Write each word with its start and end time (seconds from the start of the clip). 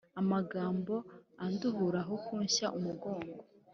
Amagambo 0.21 0.93
anduhuraAho 1.45 2.13
kunsha 2.25 2.65
umugongo! 2.77 3.37